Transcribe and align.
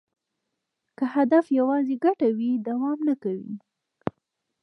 که 0.97 1.05
هدف 1.15 1.45
یوازې 1.59 1.95
ګټه 2.05 2.29
وي، 2.37 2.51
دوام 2.67 2.99
نه 3.07 3.15
کوي. 3.23 3.55